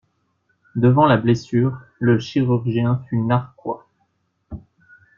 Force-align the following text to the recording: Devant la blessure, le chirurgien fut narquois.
Devant 0.75 1.05
la 1.05 1.17
blessure, 1.17 1.77
le 1.99 2.17
chirurgien 2.17 3.03
fut 3.07 3.19
narquois. 3.19 3.87